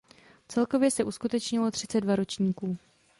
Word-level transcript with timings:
Celkově 0.47 0.91
se 0.91 1.03
uskutečnilo 1.03 1.71
třicet 1.71 2.01
dva 2.01 2.15
ročníků. 2.15 2.77